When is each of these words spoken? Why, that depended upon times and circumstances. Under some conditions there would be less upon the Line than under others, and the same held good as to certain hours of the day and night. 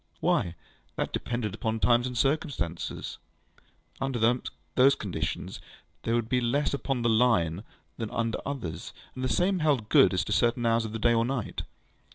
Why, 0.19 0.55
that 0.95 1.13
depended 1.13 1.53
upon 1.53 1.79
times 1.79 2.07
and 2.07 2.17
circumstances. 2.17 3.19
Under 3.99 4.19
some 4.19 4.41
conditions 4.97 5.61
there 6.01 6.15
would 6.15 6.27
be 6.27 6.41
less 6.41 6.73
upon 6.73 7.03
the 7.03 7.09
Line 7.27 7.63
than 7.97 8.09
under 8.09 8.39
others, 8.43 8.93
and 9.13 9.23
the 9.23 9.29
same 9.29 9.59
held 9.59 9.89
good 9.89 10.11
as 10.11 10.25
to 10.25 10.31
certain 10.31 10.65
hours 10.65 10.85
of 10.85 10.93
the 10.93 10.97
day 10.97 11.13
and 11.13 11.27
night. 11.27 11.61